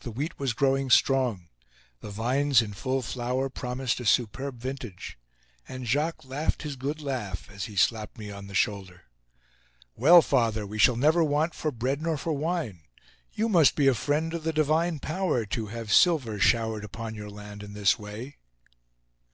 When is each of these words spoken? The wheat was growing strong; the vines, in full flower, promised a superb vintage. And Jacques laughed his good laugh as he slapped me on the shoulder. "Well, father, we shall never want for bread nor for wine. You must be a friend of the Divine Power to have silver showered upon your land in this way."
The 0.00 0.10
wheat 0.10 0.38
was 0.38 0.54
growing 0.54 0.88
strong; 0.88 1.48
the 2.00 2.08
vines, 2.08 2.62
in 2.62 2.72
full 2.72 3.02
flower, 3.02 3.50
promised 3.50 4.00
a 4.00 4.06
superb 4.06 4.56
vintage. 4.58 5.18
And 5.68 5.86
Jacques 5.86 6.24
laughed 6.24 6.62
his 6.62 6.74
good 6.74 7.02
laugh 7.02 7.50
as 7.50 7.64
he 7.64 7.76
slapped 7.76 8.16
me 8.16 8.30
on 8.30 8.46
the 8.46 8.54
shoulder. 8.54 9.02
"Well, 9.94 10.22
father, 10.22 10.66
we 10.66 10.78
shall 10.78 10.96
never 10.96 11.22
want 11.22 11.52
for 11.52 11.70
bread 11.70 12.00
nor 12.00 12.16
for 12.16 12.32
wine. 12.32 12.84
You 13.34 13.50
must 13.50 13.74
be 13.76 13.88
a 13.88 13.94
friend 13.94 14.32
of 14.32 14.42
the 14.44 14.54
Divine 14.54 15.00
Power 15.00 15.44
to 15.44 15.66
have 15.66 15.92
silver 15.92 16.38
showered 16.40 16.82
upon 16.82 17.14
your 17.14 17.28
land 17.28 17.62
in 17.62 17.74
this 17.74 17.98
way." 17.98 18.36